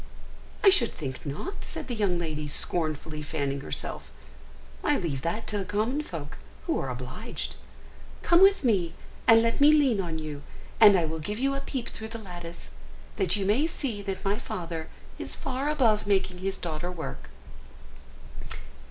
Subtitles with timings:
[0.63, 4.09] "I should think not," said the young lady, scornfully fanning herself;
[4.83, 7.53] "I leave that to the common folk, who are obliged.
[8.23, 8.95] Come with me
[9.27, 10.41] and let me lean on you,
[10.79, 12.71] and I will give you a peep through the lattice,
[13.17, 17.29] that you may see that my father is far above making his daughter work.